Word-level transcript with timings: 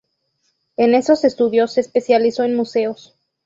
En 0.77 0.95
esos 0.95 1.23
estudios 1.25 1.73
se 1.73 1.81
especializó 1.81 2.41
en 2.43 2.55
Museos. 2.55 3.15